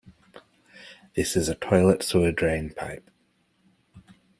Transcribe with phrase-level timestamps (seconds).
[1.13, 3.07] This is a toilet sewer drain pipe.